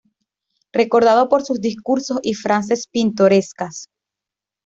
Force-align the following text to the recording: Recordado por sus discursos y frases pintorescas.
Recordado 0.73 1.29
por 1.29 1.43
sus 1.45 1.61
discursos 1.61 2.17
y 2.23 2.33
frases 2.33 2.87
pintorescas. 2.87 3.87